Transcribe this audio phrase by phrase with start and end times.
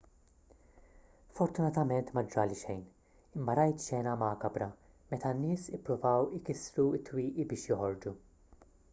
[1.39, 2.79] fortunatament ma ġrali xejn
[3.39, 4.69] imma rajt xena makabra
[5.11, 8.15] meta n-nies ippruvaw ikissru t-twieqi biex joħorġu